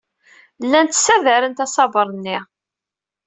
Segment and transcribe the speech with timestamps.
[0.65, 2.37] Llant ssadarent asaber-nni.